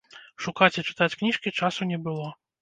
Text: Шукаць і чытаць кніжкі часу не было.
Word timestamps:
Шукаць 0.45 0.79
і 0.81 0.83
чытаць 0.87 1.17
кніжкі 1.19 1.53
часу 1.61 1.89
не 1.93 2.01
было. 2.09 2.27